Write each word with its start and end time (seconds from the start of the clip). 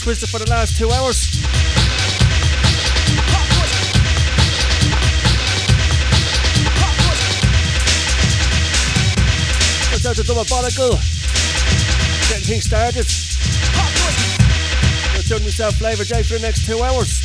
Twister 0.00 0.26
for 0.26 0.38
the 0.38 0.48
last 0.48 0.78
two 0.78 0.90
hours. 0.90 1.28
Shout 10.10 10.18
out 10.18 10.26
to 10.26 10.50
Barnacle. 10.50 10.98
Getting 12.28 12.44
things 12.44 12.64
started. 12.64 13.06
I'm 15.14 15.22
tuning 15.22 15.44
myself 15.44 15.74
FLavRjay 15.74 16.26
for 16.26 16.34
the 16.34 16.40
next 16.40 16.66
two 16.66 16.82
hours. 16.82 17.22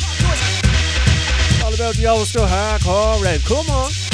All 1.64 1.74
about 1.74 1.96
the 1.96 2.06
old 2.06 2.28
school 2.28 2.46
hardcore 2.46 3.20
rave. 3.24 3.44
Come 3.44 3.68
on. 3.70 4.05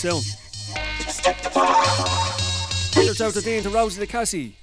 Soon. 0.00 0.22
Shouts 3.04 3.20
out 3.20 3.34
to 3.34 3.42
Dean 3.42 3.62
to 3.62 3.68
Rosie 3.68 4.00
the 4.00 4.06
Cassie. 4.06 4.56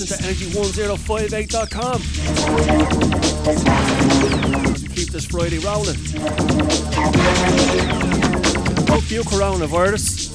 Listen 0.00 0.18
to 0.18 0.22
energy1058.com. 0.22 2.02
As 4.70 4.82
keep 4.94 5.10
this 5.10 5.26
Friday 5.26 5.58
rolling. 5.58 5.96
Fuck 8.86 9.10
you, 9.10 9.22
coronavirus. 9.22 10.28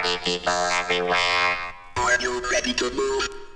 Party 0.00 0.16
people 0.24 0.52
everywhere. 0.80 1.56
Are 1.96 2.18
you 2.22 2.40
ready 2.50 2.72
to 2.72 2.90
move? 2.90 3.49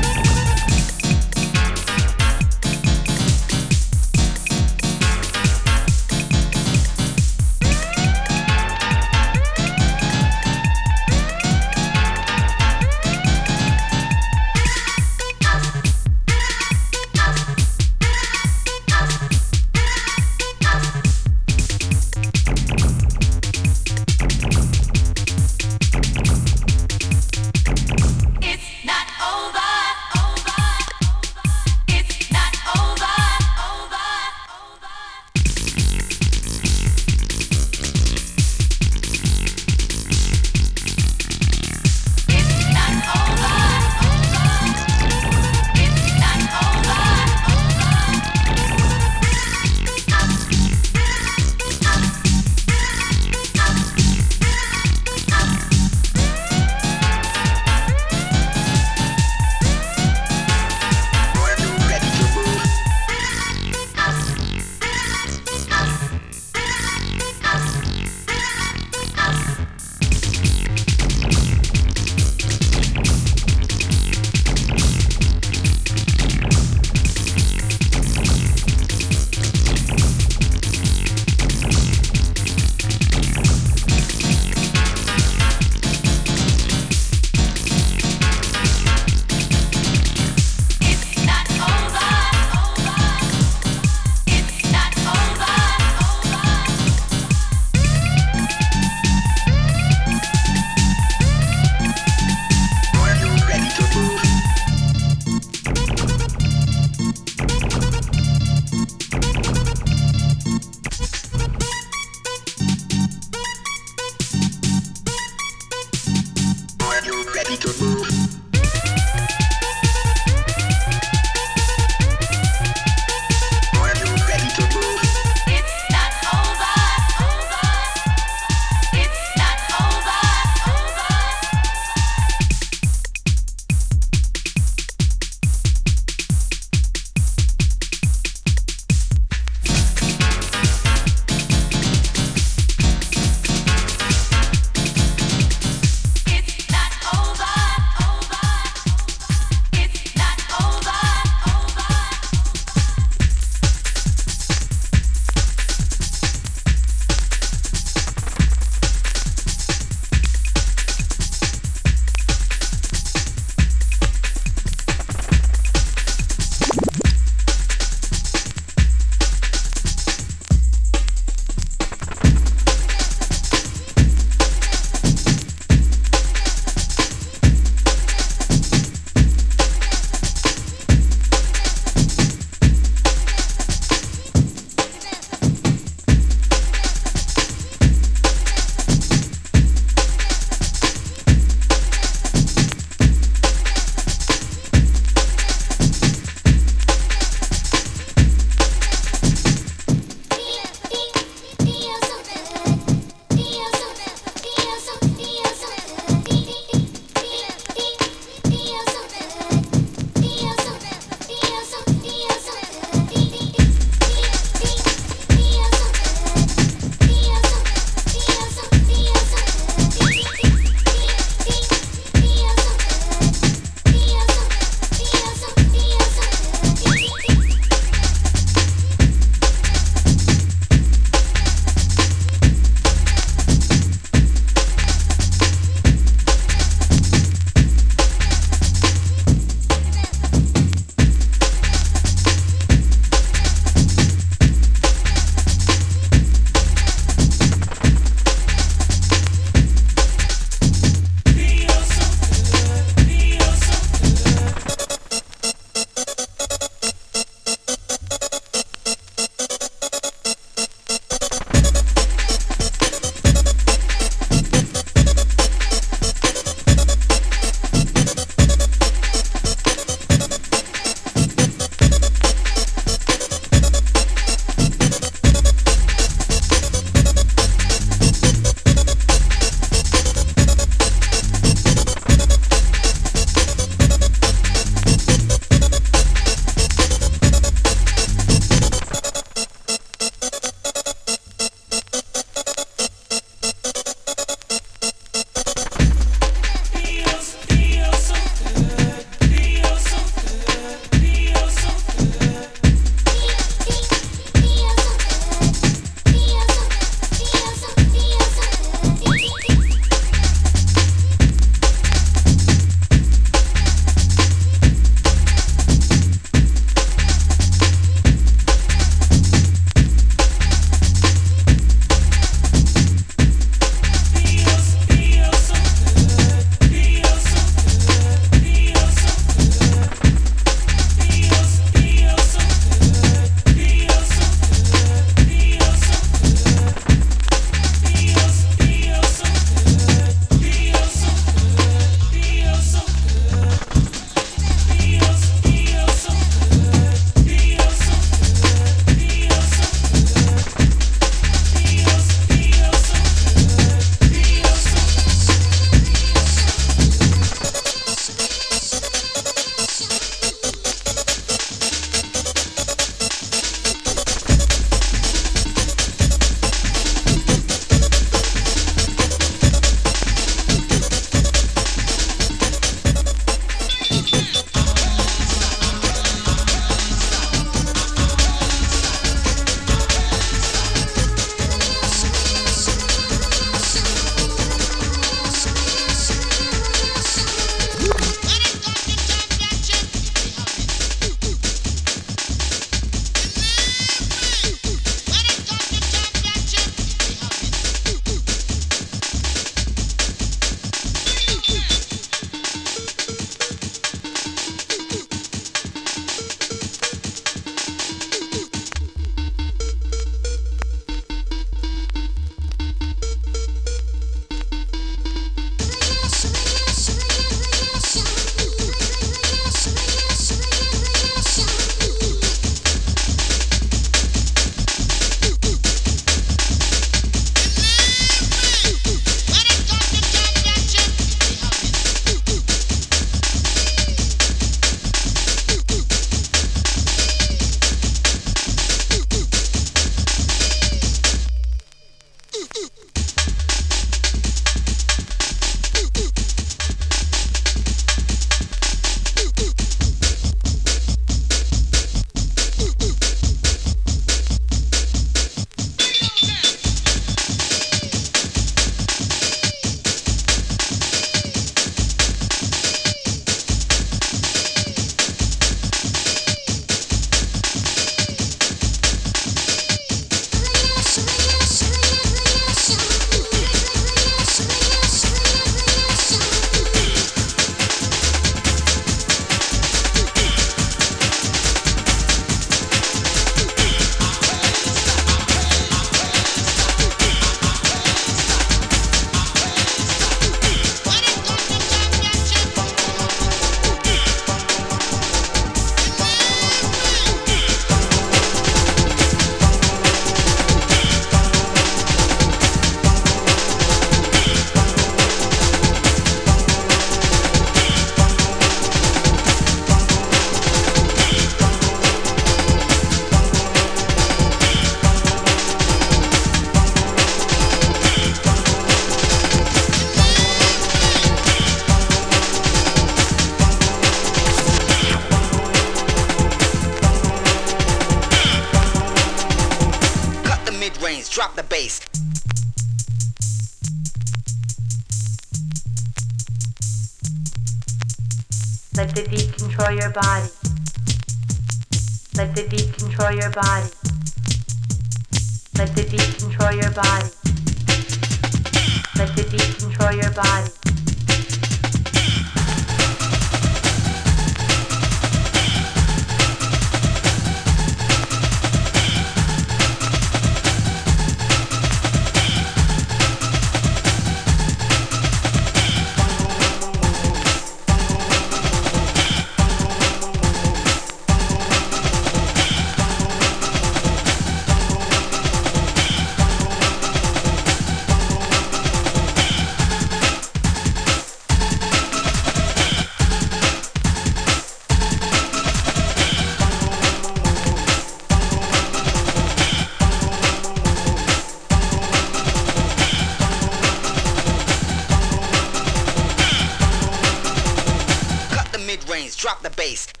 space. 599.61 600.00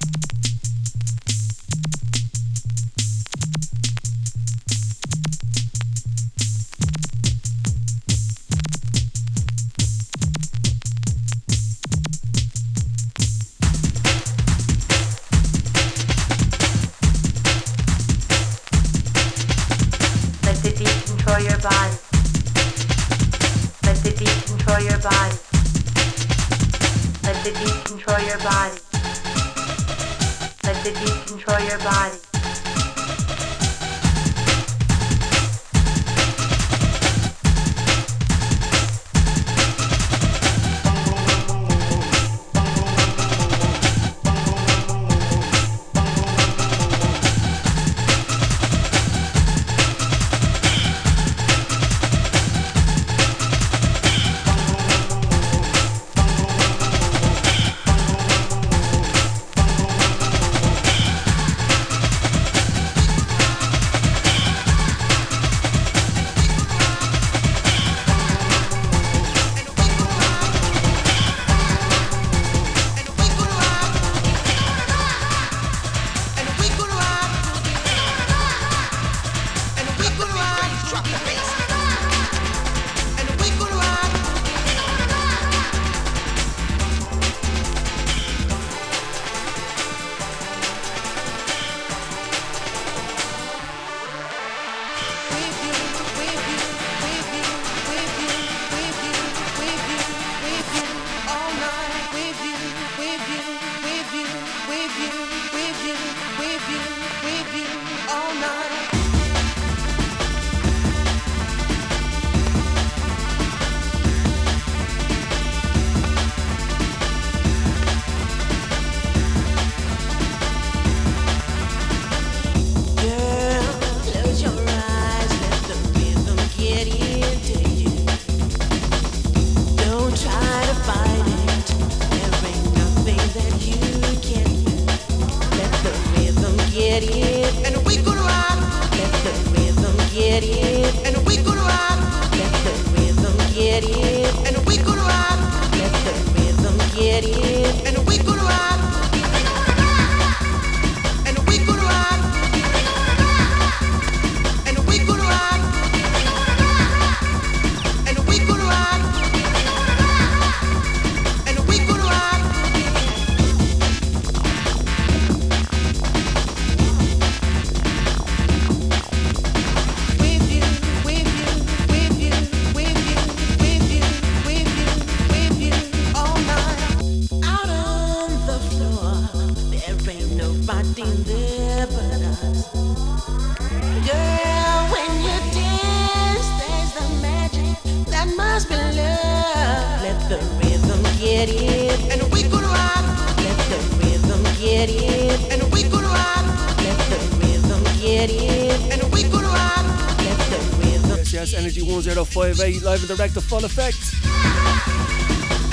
Live 202.79 202.99
and 202.99 203.17
direct, 203.17 203.33
the 203.33 203.41
full 203.41 203.65
effect. 203.65 203.97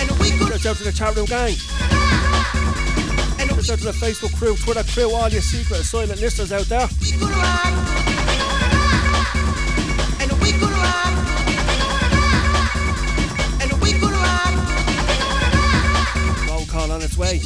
And 0.01 0.11
we 0.19 0.31
go 0.39 0.49
Shout 0.59 0.67
out 0.67 0.77
to 0.79 0.85
the 0.85 0.93
chat 0.93 1.15
room 1.17 1.27
gang. 1.27 1.55
Shout 3.63 3.71
out 3.71 3.79
to 3.79 3.85
the 3.85 3.93
Facebook 3.93 4.37
crew, 4.37 4.57
Twitter 4.57 4.83
crew, 4.85 5.15
all 5.15 5.29
your 5.29 5.43
secret 5.43 5.85
silent 5.85 6.21
listeners 6.21 6.53
out 6.53 6.67
there. 6.67 6.89
Roll 16.49 16.67
call 16.67 16.91
on 16.91 17.03
its 17.03 17.17
way. 17.17 17.41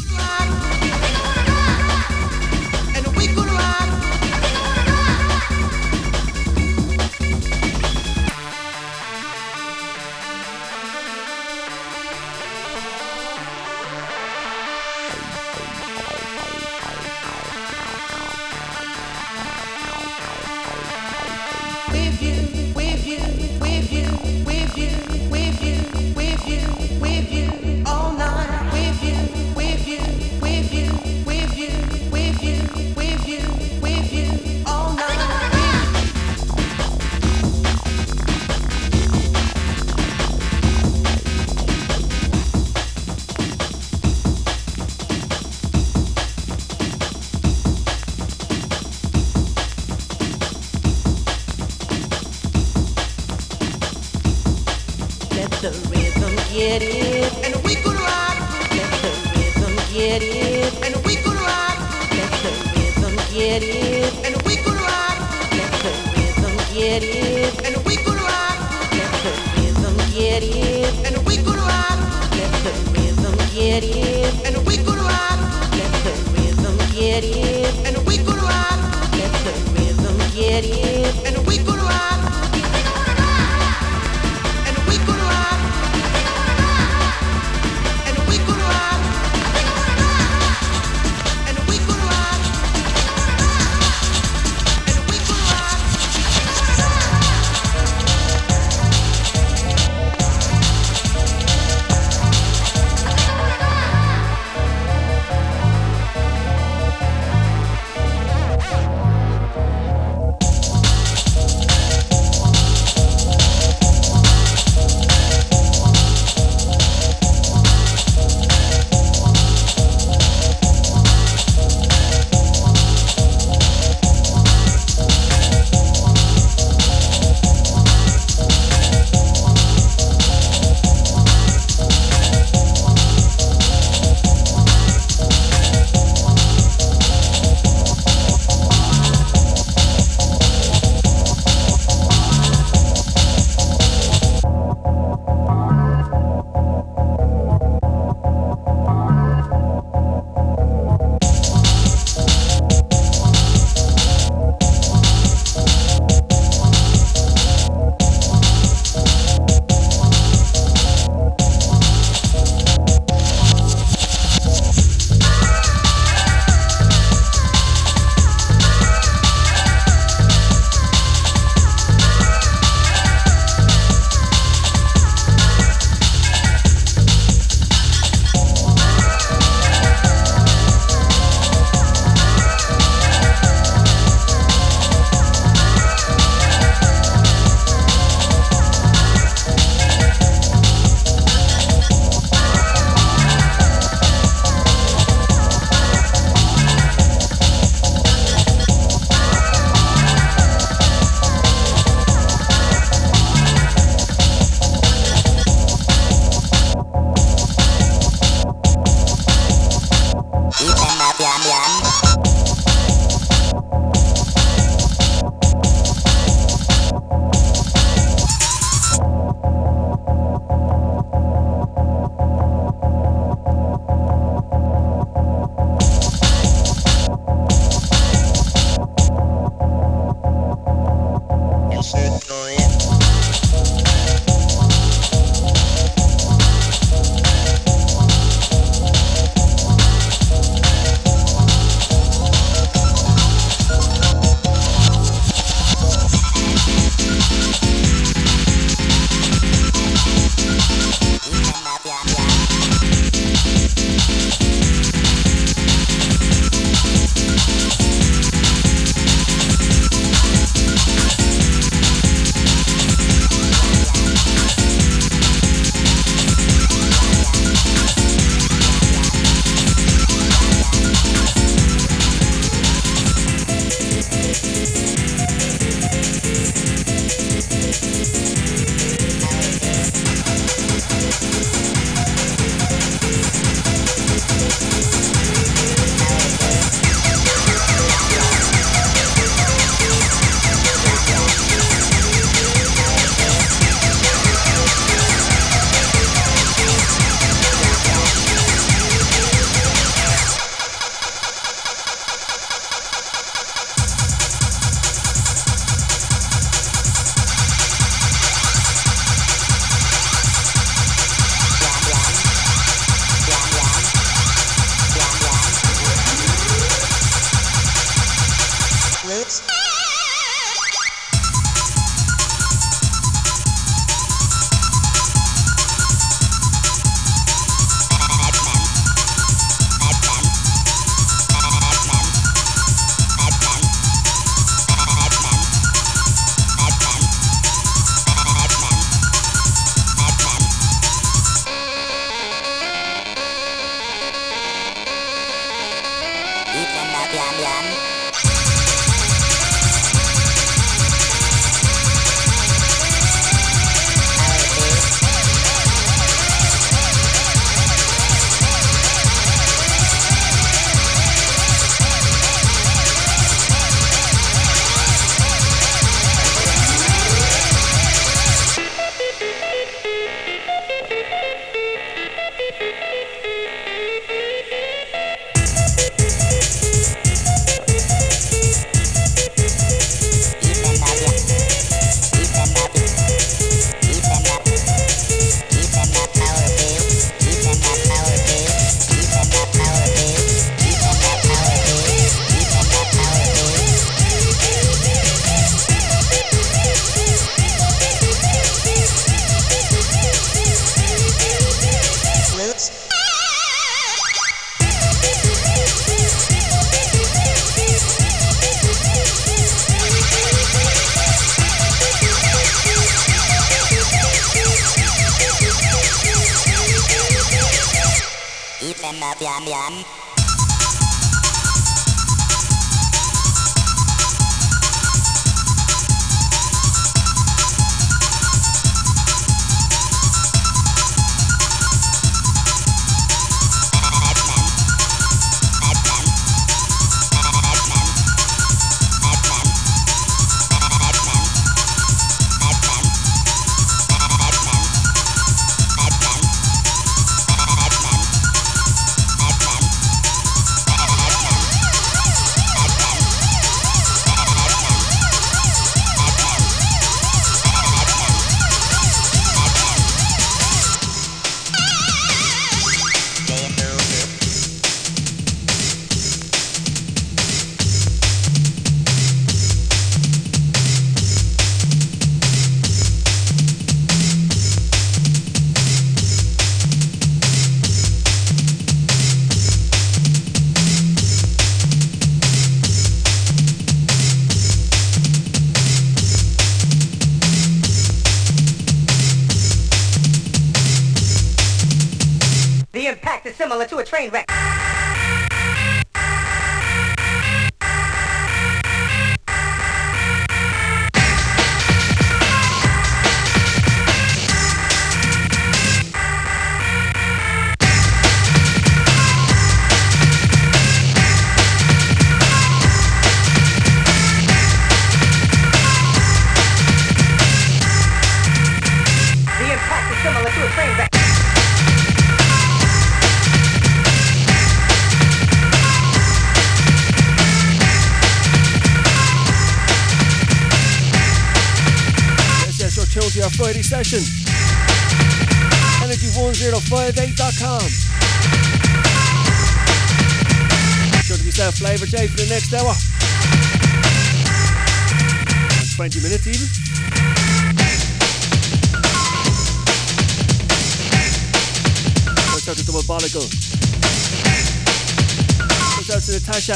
To 556.44 556.54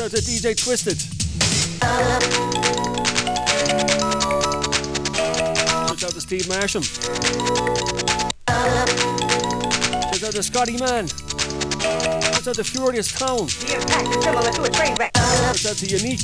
out 0.00 0.10
to 0.12 0.18
DJ 0.18 0.56
Twisted. 0.56 1.00
Shouts 5.88 6.04
out 6.04 6.12
to 6.12 6.20
Steve 6.20 6.48
Marsham. 6.48 6.82
Shouts 6.82 7.08
out 10.22 10.32
to 10.32 10.44
Scotty 10.44 10.76
Man. 10.76 11.08
Shouts 11.08 12.46
out 12.46 12.54
to 12.54 12.62
Furious 12.62 13.10
Town. 13.10 13.48
Shouts 13.48 13.92
out 15.66 15.76
to 15.78 15.86
Unique. 15.86 16.20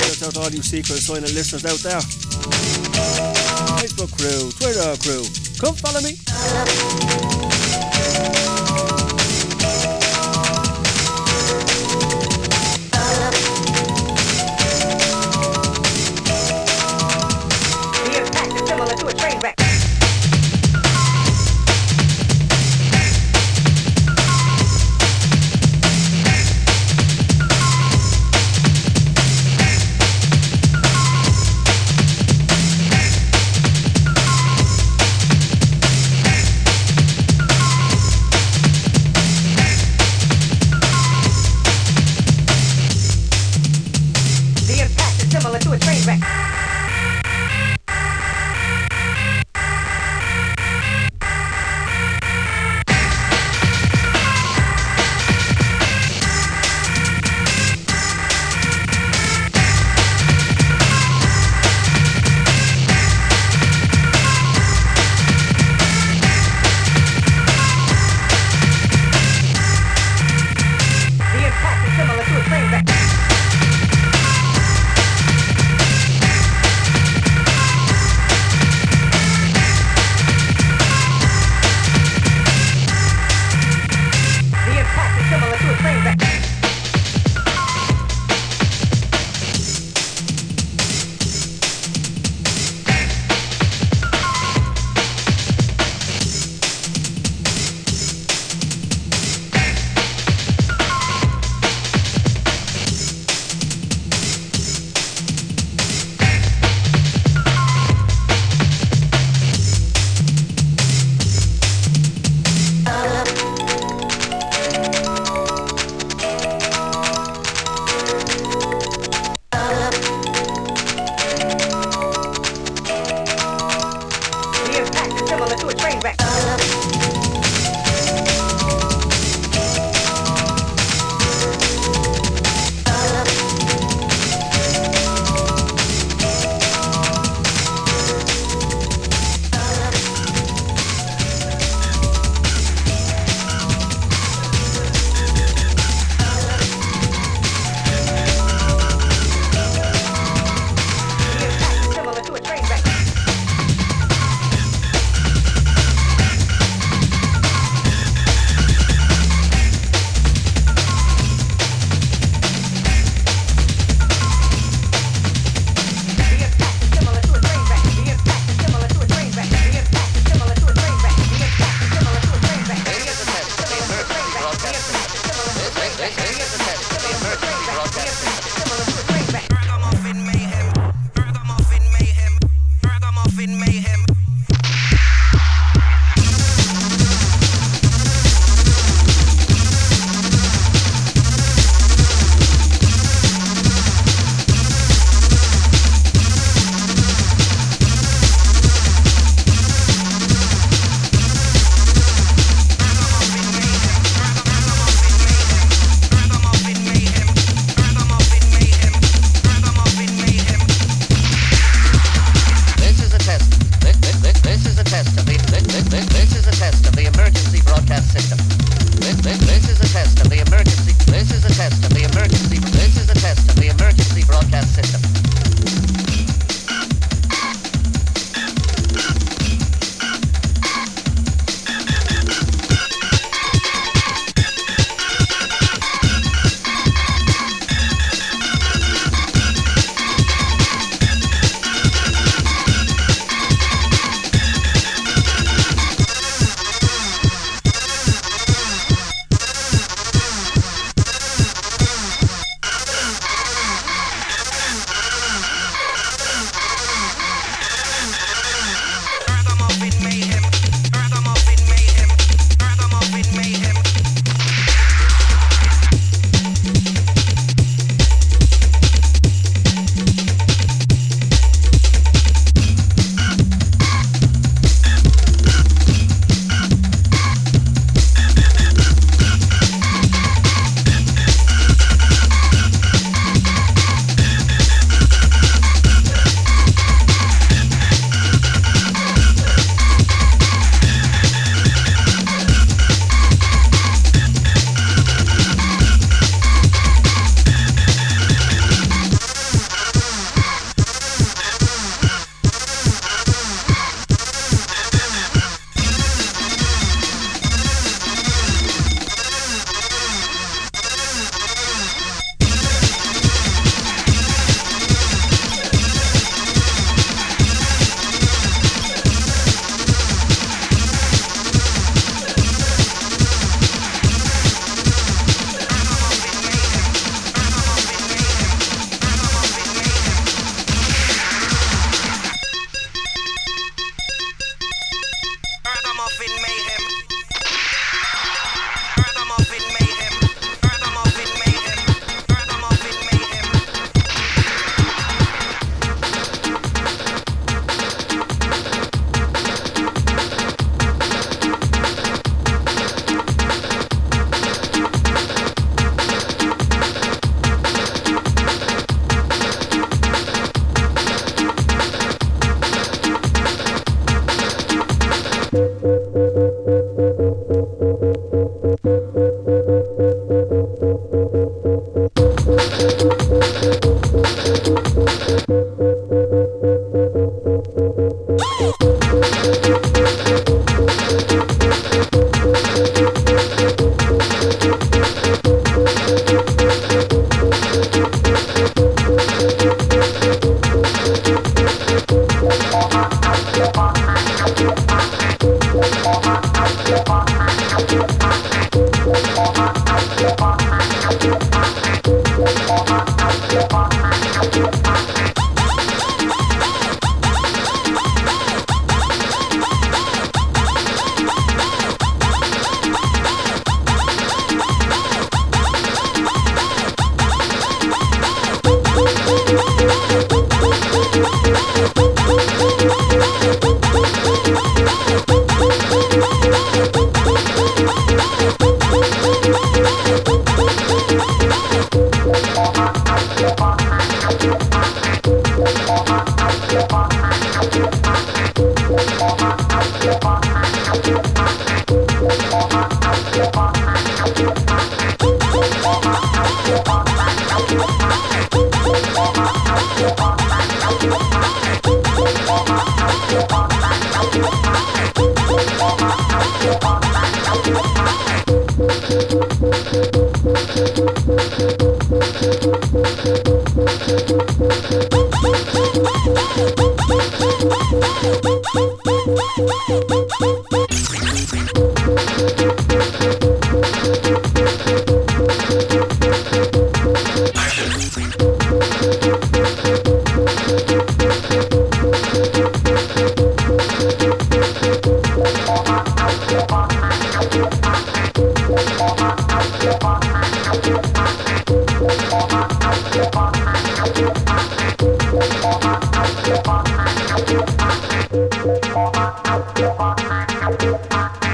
Shouts 0.00 0.22
out 0.24 0.32
to 0.32 0.40
all 0.40 0.50
you 0.50 0.62
secret 0.62 0.98
silent 0.98 1.32
listeners 1.34 1.64
out 1.64 1.78
there. 1.78 2.00
Facebook 4.04 4.18
crew, 4.18 4.50
Twitter 4.52 4.96
crew. 5.02 5.24
Come 5.58 5.74
follow 5.76 6.00
me. 6.00 7.03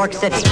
York 0.00 0.14
City. 0.14 0.49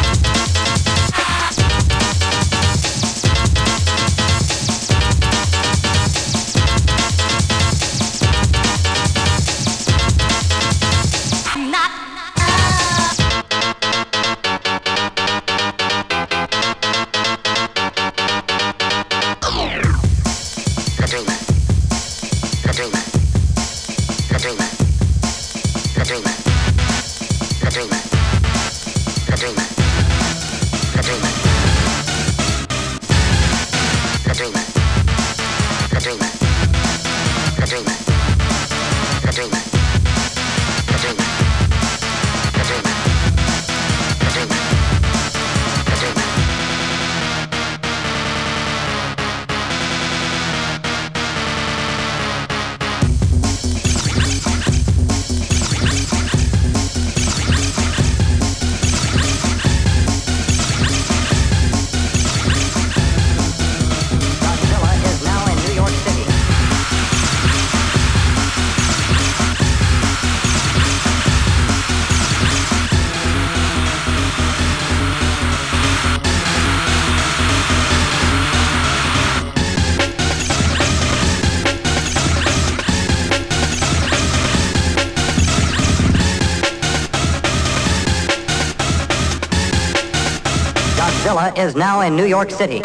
Is 91.59 91.75
now 91.75 92.03
in 92.03 92.15
New 92.15 92.25
York 92.25 92.53
City. 92.53 92.81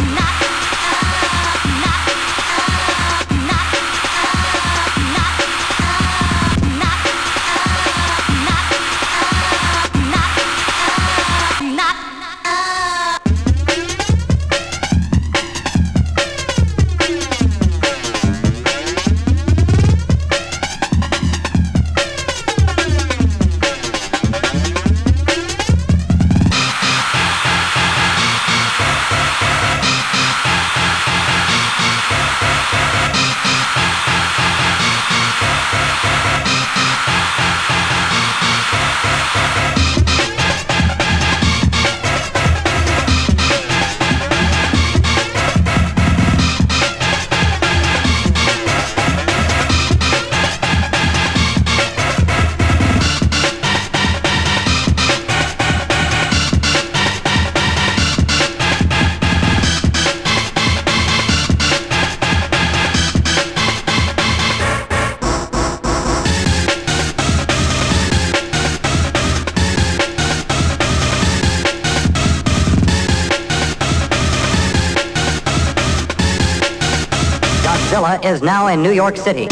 Is 78.23 78.41
now 78.41 78.67
in 78.67 78.81
New 78.81 78.91
York 78.91 79.17
City. 79.17 79.47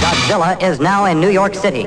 Godzilla 0.00 0.62
is 0.62 0.80
now 0.80 1.04
in 1.04 1.20
New 1.20 1.28
York 1.28 1.54
City. 1.54 1.86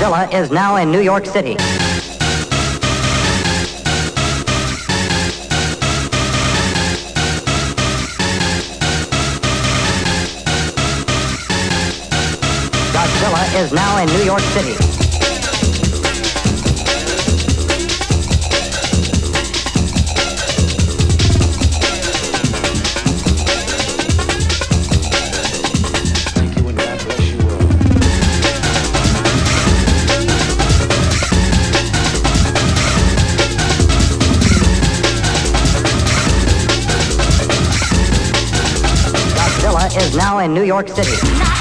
Godzilla 0.00 0.32
is 0.32 0.50
now 0.50 0.76
in 0.76 0.90
New 0.90 1.02
York 1.02 1.26
City. 1.26 1.56
Godzilla 12.94 13.62
is 13.62 13.72
now 13.74 13.98
in 14.02 14.08
New 14.08 14.24
York 14.24 14.40
City. 14.40 15.09
Now 40.14 40.38
in 40.38 40.54
New 40.54 40.64
York 40.64 40.88
City. 40.88 41.59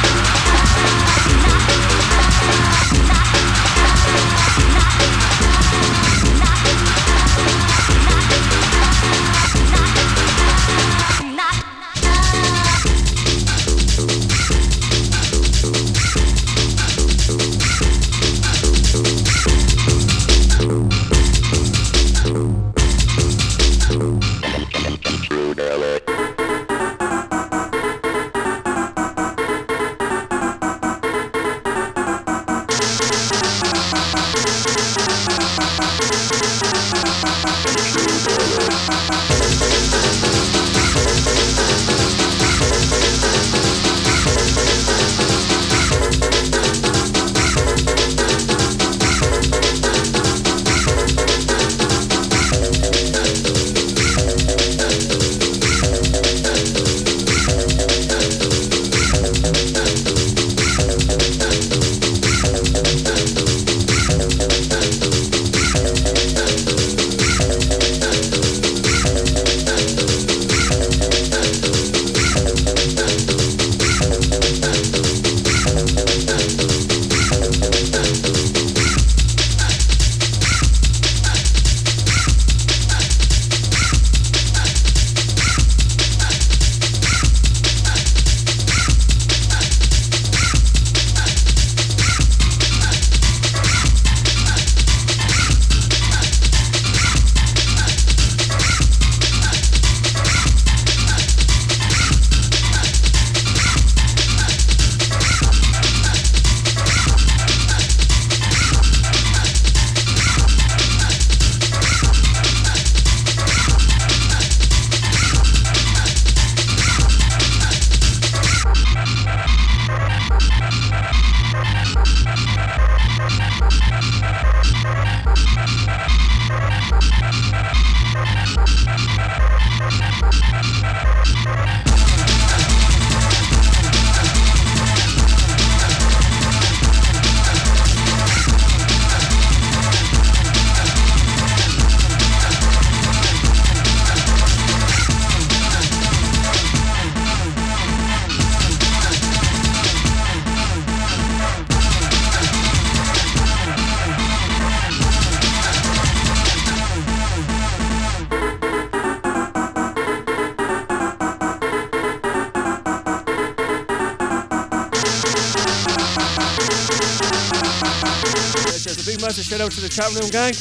Room 170.19 170.29
gang. 170.31 170.51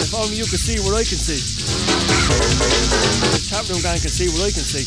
If 0.00 0.14
only 0.14 0.36
you 0.36 0.44
could 0.44 0.60
see 0.60 0.78
what 0.80 0.94
I 0.94 1.04
can 1.04 1.16
see. 1.16 1.40
The 3.32 3.40
chat 3.48 3.68
room 3.68 3.80
gang 3.80 3.98
can 3.98 4.10
see 4.10 4.28
what 4.28 4.42
I 4.42 4.50
can 4.52 4.64
see. 4.64 4.84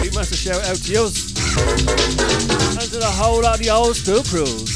Big 0.00 0.14
massive 0.14 0.38
shout 0.38 0.64
out 0.66 0.76
to 0.76 0.92
you. 0.92 1.04
And 2.78 2.90
to 2.90 2.98
the 2.98 3.10
whole 3.10 3.42
lot 3.42 3.58
of 3.58 3.64
the 3.64 3.70
old 3.70 3.96
school 3.96 4.22
crews. 4.22 4.70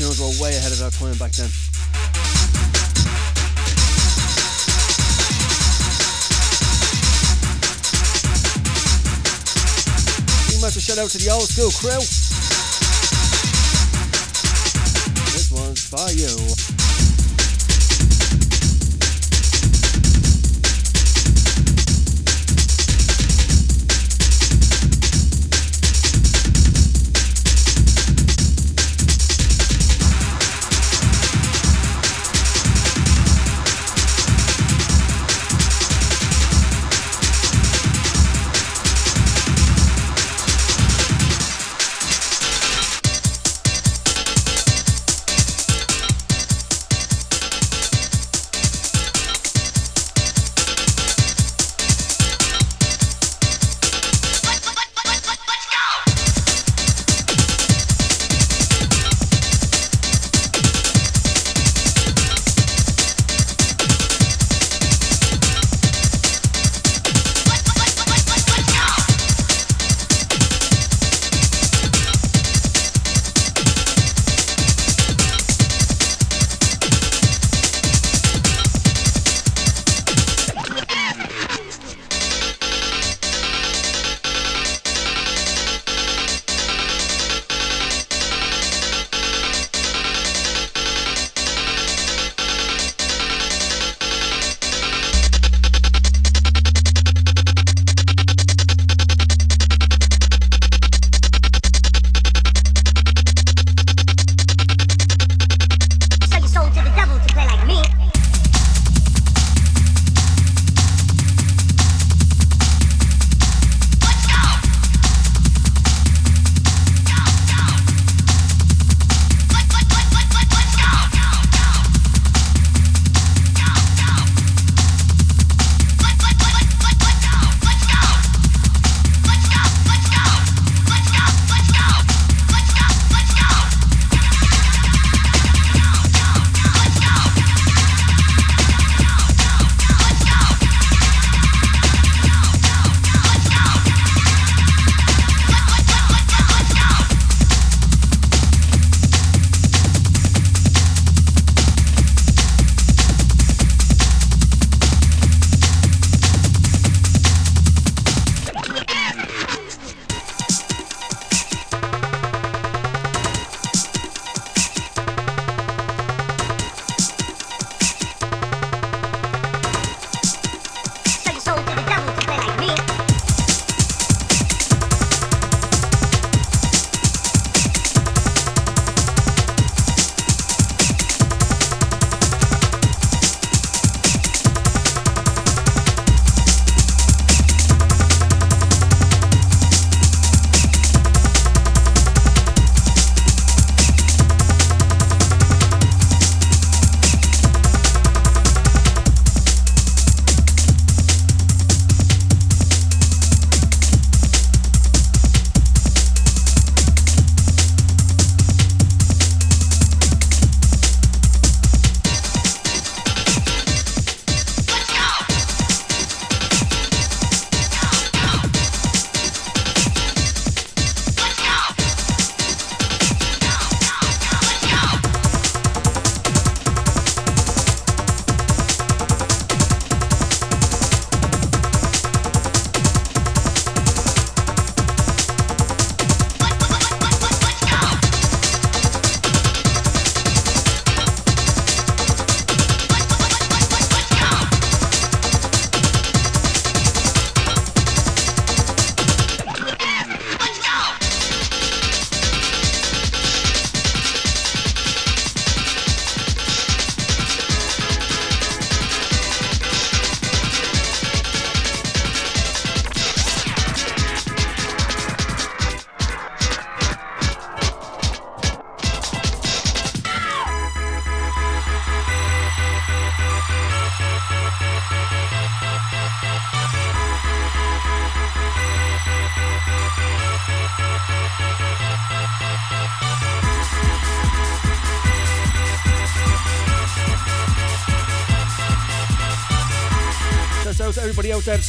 Tunes 0.01 0.19
were 0.19 0.43
way 0.43 0.55
ahead 0.55 0.71
of 0.71 0.79
their 0.79 0.89
time 0.89 1.15
back 1.17 1.31
then. 1.33 1.49
Big 10.49 10.61
massive 10.61 10.81
shout 10.81 10.97
out 10.97 11.09
to 11.11 11.17
the 11.19 11.29
old 11.29 11.47
school 11.47 11.69
crew. 11.69 12.30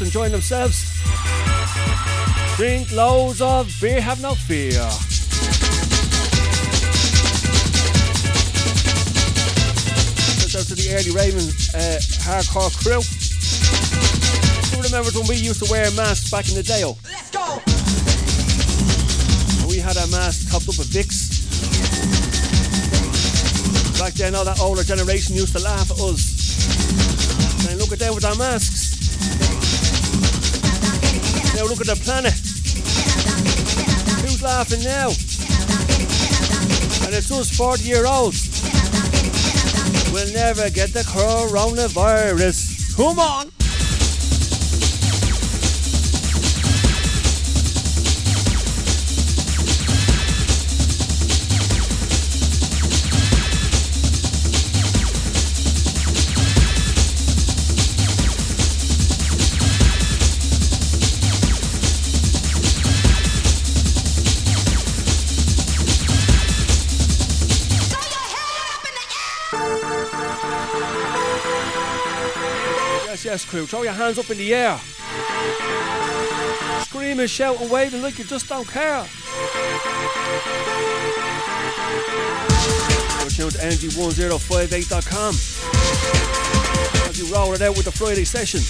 Enjoying 0.02 0.32
themselves. 0.32 0.84
Drink 2.56 2.92
loads 2.92 3.40
of 3.40 3.72
beer, 3.80 4.00
have 4.00 4.20
no 4.20 4.34
fear. 4.34 4.82
Shout 10.52 10.60
out 10.60 10.66
to 10.68 10.74
the 10.74 10.92
early 10.92 11.10
Raven 11.16 11.48
uh, 11.72 11.96
hardcore 12.28 12.68
crew. 12.76 13.00
Who 14.76 14.82
remembers 14.82 15.16
when 15.16 15.26
we 15.28 15.36
used 15.36 15.64
to 15.64 15.70
wear 15.70 15.90
masks 15.92 16.30
back 16.30 16.48
in 16.50 16.54
the 16.54 16.62
day? 16.62 16.82
Oh? 16.84 16.98
Let's 17.04 17.30
go. 17.30 17.62
We 19.66 19.78
had 19.78 19.96
our 19.96 20.08
mask 20.08 20.50
topped 20.50 20.68
up 20.68 20.76
with 20.76 20.92
Vicks. 20.92 21.32
Back 23.98 24.12
then, 24.14 24.34
all 24.34 24.44
that 24.44 24.60
older 24.60 24.82
generation 24.82 25.36
used 25.36 25.56
to 25.56 25.62
laugh 25.62 25.90
at 25.90 25.98
us. 25.98 27.70
And 27.70 27.78
look 27.78 27.92
at 27.92 27.98
them 27.98 28.14
with 28.14 28.24
our 28.24 28.34
masks. 28.36 28.81
Now 31.62 31.68
look 31.68 31.80
at 31.80 31.86
the 31.86 31.94
planet. 31.94 32.32
Who's 34.22 34.42
laughing 34.42 34.82
now? 34.82 35.10
And 37.06 37.14
it's 37.14 37.30
us 37.30 37.56
40 37.56 37.84
year 37.84 38.04
olds. 38.04 38.64
We'll 40.12 40.32
never 40.32 40.70
get 40.70 40.92
the 40.92 41.02
coronavirus. 41.06 42.96
Come 42.96 43.20
on! 43.20 43.51
Yes, 73.32 73.46
crew. 73.46 73.64
Throw 73.64 73.82
your 73.82 73.94
hands 73.94 74.18
up 74.18 74.28
in 74.28 74.36
the 74.36 74.52
air. 74.52 74.78
Scream 76.82 77.18
and 77.18 77.30
shout 77.30 77.58
and 77.62 77.70
wave 77.70 77.94
and 77.94 78.02
like 78.02 78.18
you 78.18 78.26
just 78.26 78.46
don't 78.46 78.68
care. 78.68 79.06
You're 83.22 83.30
tuned 83.32 83.52
to 83.52 83.58
energy1058.com 83.64 85.34
as 87.08 87.18
you 87.18 87.34
roll 87.34 87.54
it 87.54 87.62
out 87.62 87.74
with 87.74 87.86
the 87.86 87.92
Friday 87.92 88.26
session. 88.26 88.60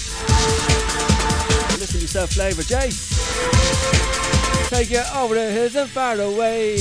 Listen 1.77 1.97
to 1.97 2.01
yourself, 2.01 2.29
FLavRjay. 2.29 2.89
Take 4.69 4.91
you 4.91 5.03
over 5.13 5.35
the 5.35 5.51
hills 5.51 5.75
and 5.75 5.89
far 5.89 6.17
away. 6.21 6.77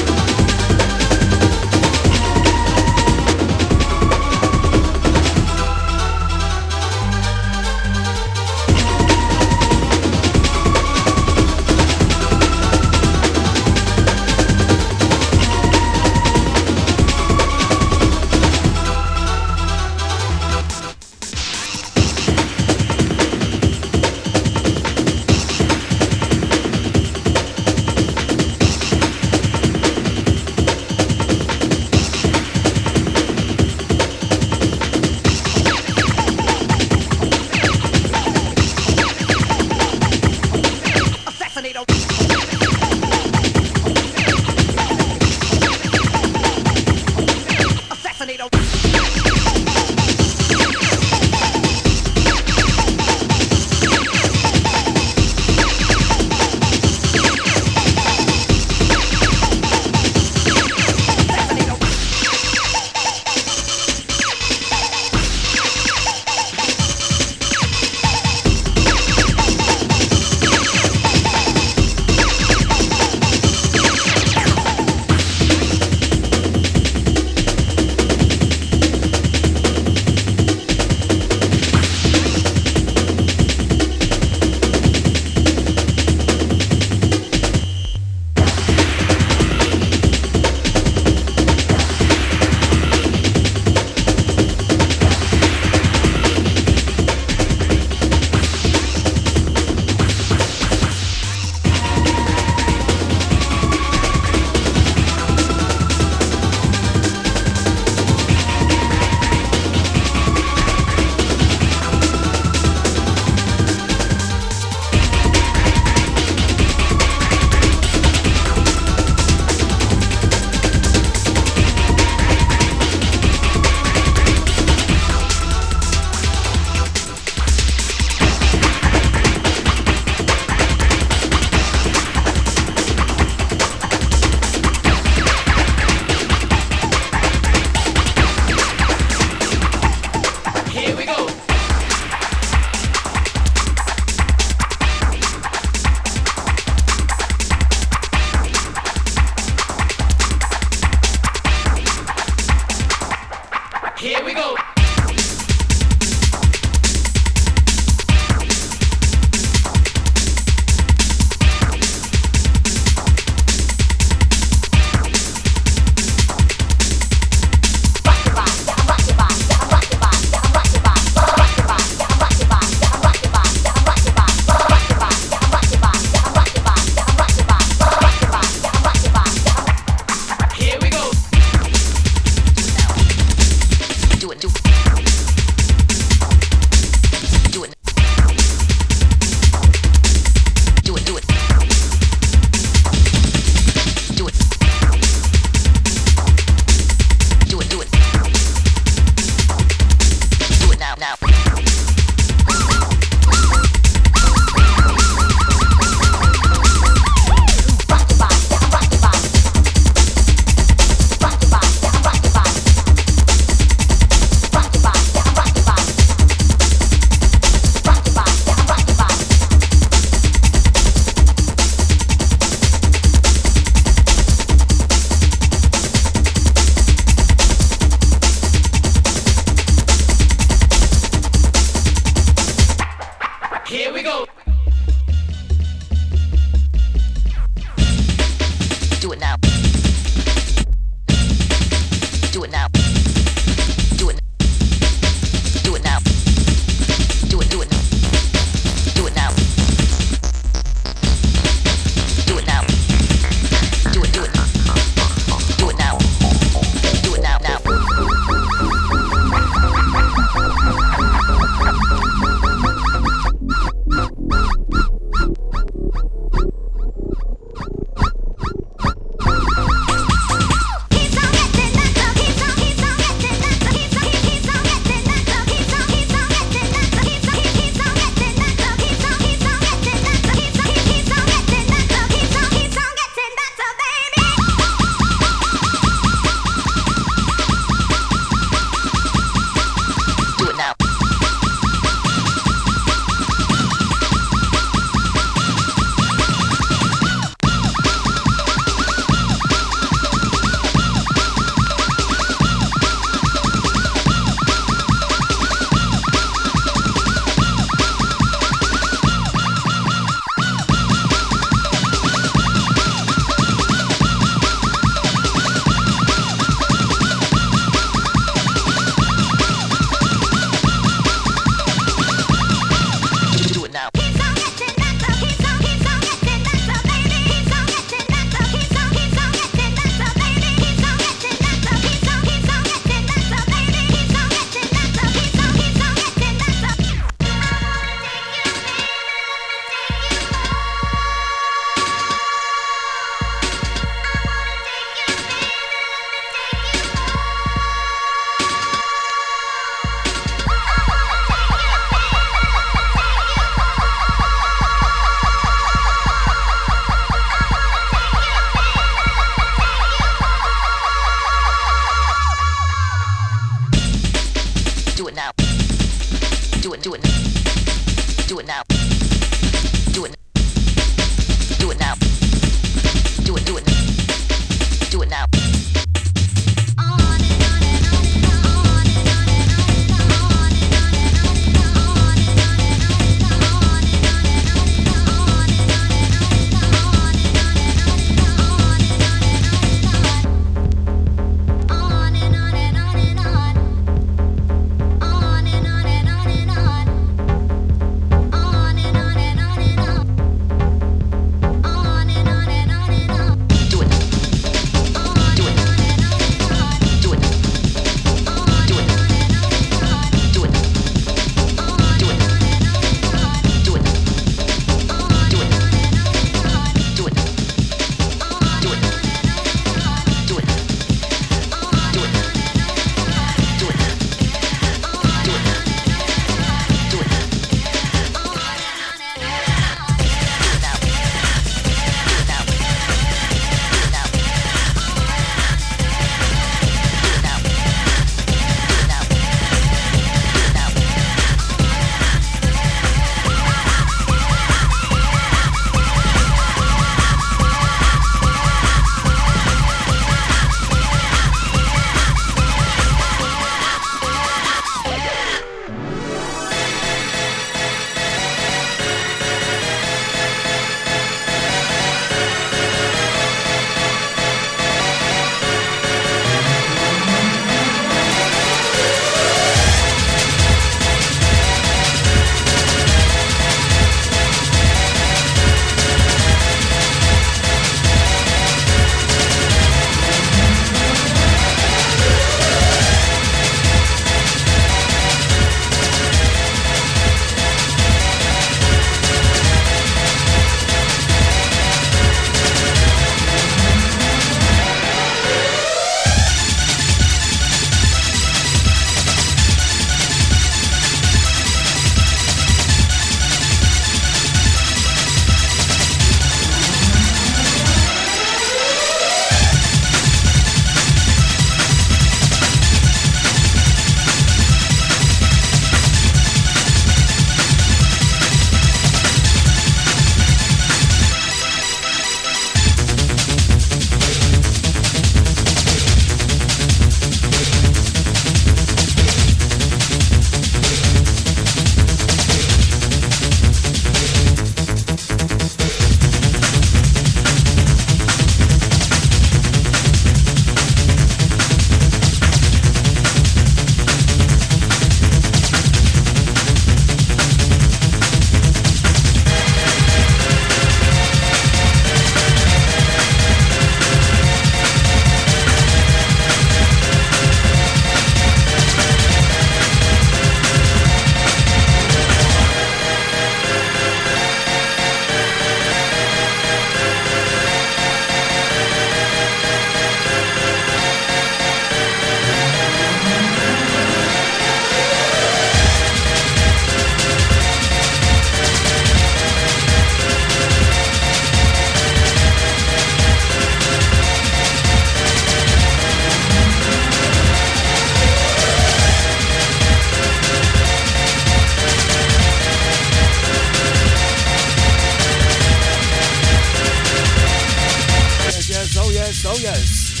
Oh 599.32 599.38
yes. 599.40 600.00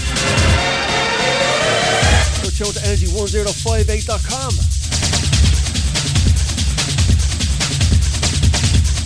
Go 2.42 2.50
show 2.50 2.70
to 2.70 2.80
energy1058.com. 2.80 4.52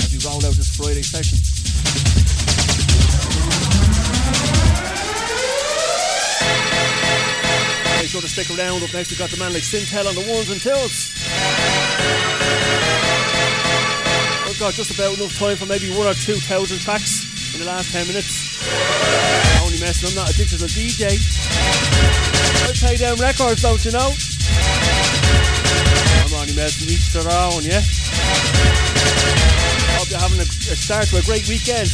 As 0.02 0.10
we 0.10 0.18
round 0.28 0.44
out 0.44 0.54
this 0.54 0.74
Friday 0.76 1.02
session. 1.02 1.38
Make 8.00 8.10
sure 8.10 8.20
to 8.20 8.28
stick 8.28 8.50
around. 8.58 8.82
Up 8.82 8.92
next, 8.92 9.10
we've 9.10 9.18
got 9.18 9.30
the 9.30 9.38
man 9.38 9.52
like 9.52 9.62
Sintel 9.62 10.08
on 10.08 10.14
the 10.14 10.26
ones 10.32 10.50
and 10.50 10.60
twos. 10.60 11.14
We've 14.46 14.58
got 14.58 14.74
just 14.74 14.90
about 14.90 15.16
enough 15.18 15.38
time 15.38 15.56
for 15.56 15.66
maybe 15.66 15.90
one 15.96 16.06
or 16.06 16.14
two 16.14 16.36
thousand 16.36 16.80
tracks 16.80 17.54
in 17.54 17.60
the 17.60 17.66
last 17.66 17.92
10 17.92 18.08
minutes. 18.08 18.45
Only 19.76 19.88
messing, 19.88 20.08
I'm 20.08 20.24
not 20.24 20.30
a 20.30 20.36
digital 20.38 20.68
DJ. 20.68 21.20
I 22.64 22.72
play 22.72 22.96
down 22.96 23.16
records, 23.18 23.60
don't 23.60 23.84
you 23.84 23.92
know? 23.92 24.10
I'm 26.24 26.32
only 26.32 26.54
messing 26.56 26.88
each 26.88 27.12
their 27.12 27.28
own, 27.30 27.62
yeah? 27.62 27.82
Hope 29.98 30.08
you're 30.08 30.18
having 30.18 30.38
a, 30.38 30.48
a 30.48 30.76
start 30.76 31.08
to 31.08 31.18
a 31.18 31.22
great 31.22 31.46
weekend. 31.46 31.92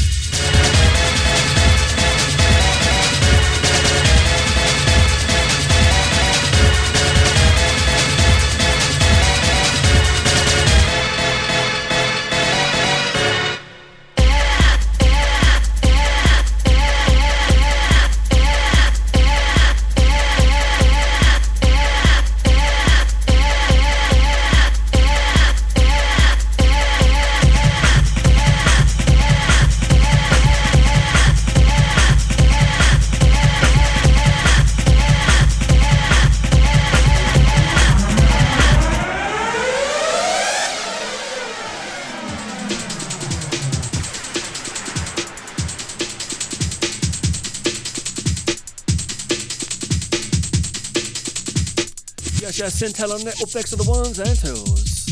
Sintel 52.83 53.15
on 53.15 53.21
the 53.21 53.27
next 53.55 53.71
to 53.71 53.77
the 53.77 53.89
ones 53.89 54.19
and 54.19 54.37
twos. 54.41 55.07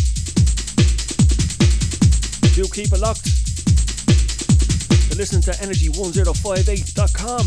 Do 2.57 2.67
keep 2.75 2.93
it 2.93 2.99
locked. 2.99 3.31
You're 5.07 5.19
listening 5.19 5.43
to 5.43 5.53
energy1058.com. 5.53 7.47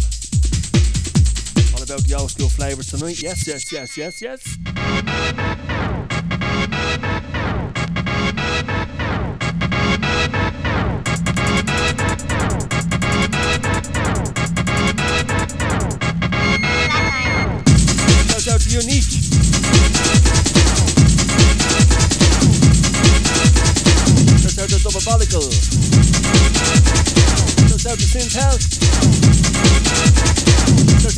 All 1.75 1.83
about 1.83 2.07
the 2.07 2.15
old 2.17 2.31
school 2.31 2.47
flavours 2.47 2.87
tonight. 2.87 3.21
Yes, 3.21 3.45
yes, 3.45 3.69
yes, 3.69 3.97
yes, 3.97 4.21
yes. 4.21 4.52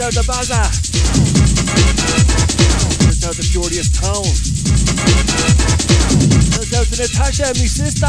Out 0.06 0.14
to 0.14 0.24
Baza. 0.28 0.62
Shout 3.10 3.30
out 3.30 3.36
to 3.36 3.42
Furious 3.42 3.90
Town. 3.90 4.24
Shout 6.54 6.74
out 6.78 6.86
to 6.86 6.96
Natasha, 7.02 7.48
me 7.58 7.66
sister. 7.66 8.06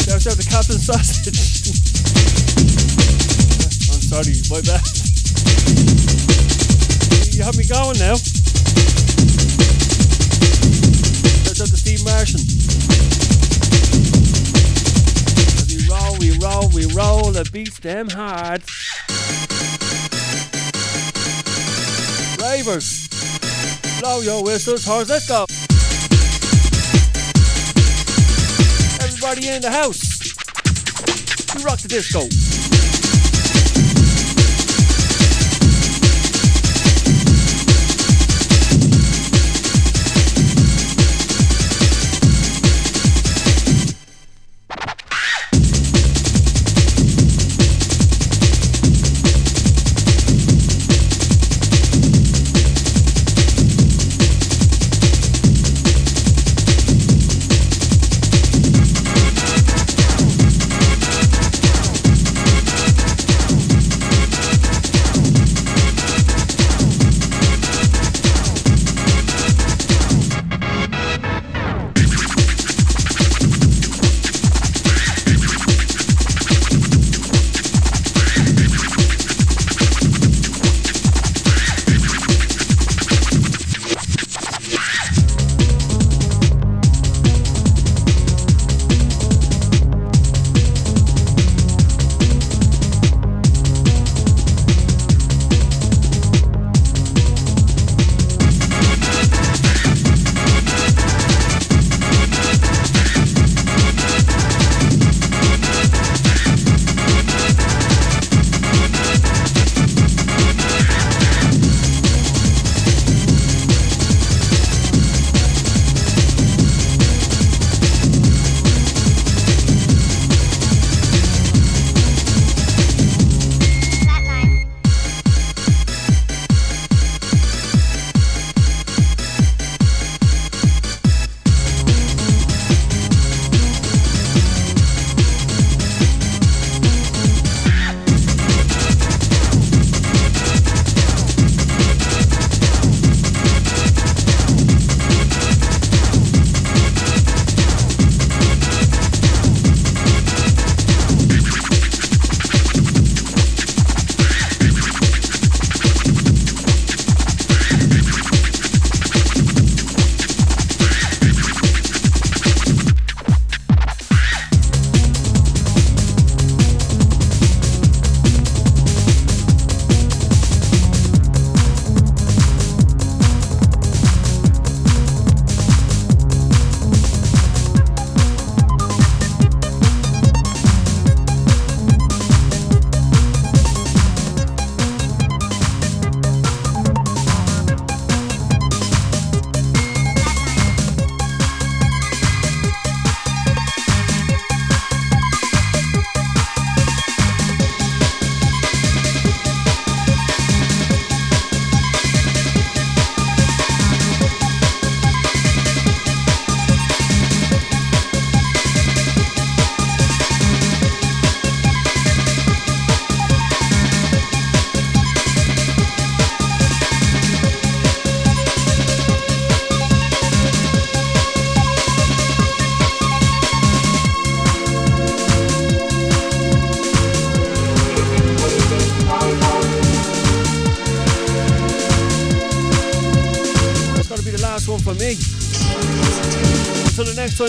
Shout 0.00 0.26
out 0.26 0.38
to 0.38 0.48
Captain 0.48 0.78
Sausage. 0.78 1.36
I'm 3.90 4.00
sorry, 4.00 4.40
my 4.48 4.62
bad. 4.62 4.80
You 7.34 7.42
have 7.42 7.56
me 7.58 7.64
going 7.64 7.98
now. 7.98 8.39
It 17.40 17.52
beats 17.52 17.78
them 17.78 18.08
hard. 18.10 18.62
Ravers, 22.40 23.08
blow 24.00 24.20
your 24.20 24.44
whistles, 24.44 24.84
horse, 24.84 25.08
let's 25.08 25.26
go. 25.26 25.46
Everybody 29.02 29.48
in 29.48 29.62
the 29.62 29.70
house, 29.70 30.20
we 31.54 31.64
rock 31.64 31.78
the 31.78 31.88
disco. 31.88 32.49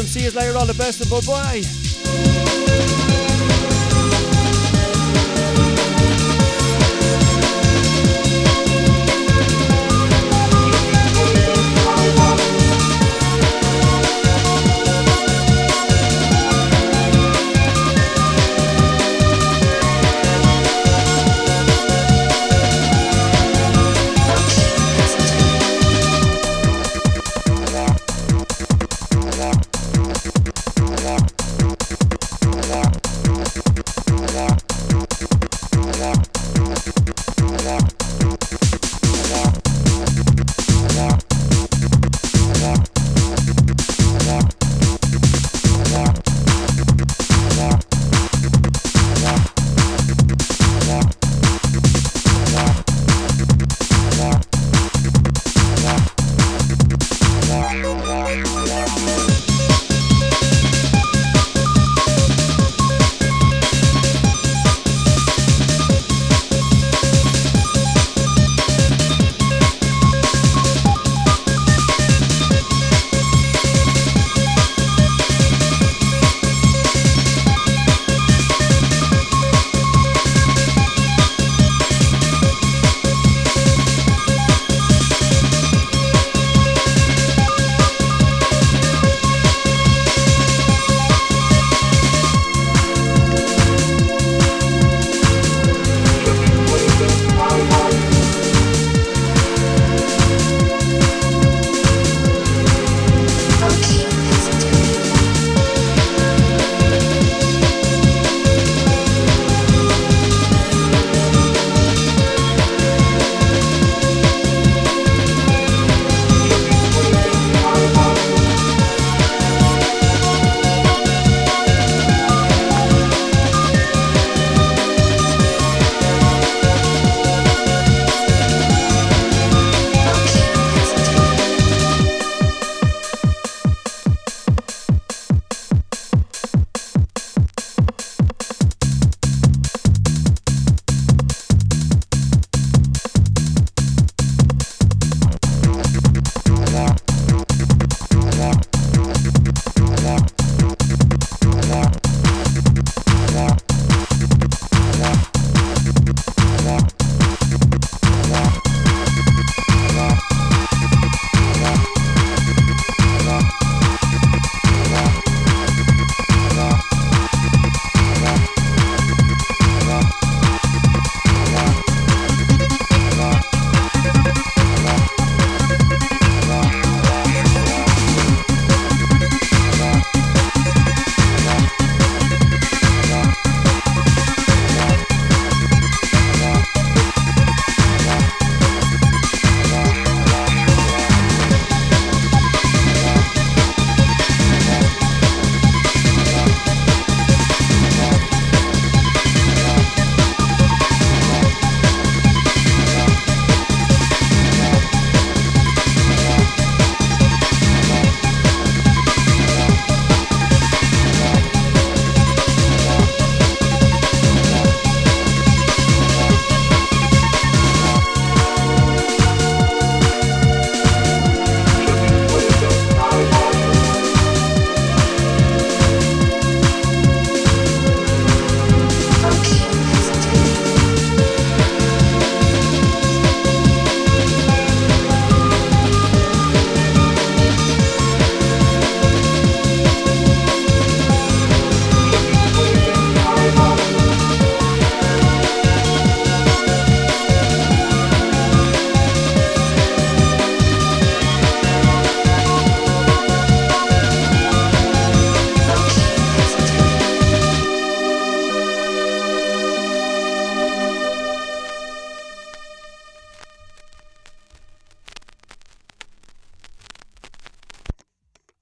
Time. 0.01 0.07
See 0.07 0.23
you 0.23 0.31
later. 0.31 0.57
All 0.57 0.65
the 0.65 0.73
best 0.73 1.01
and 1.01 1.09
bye 1.09 1.21
bye. 1.21 1.80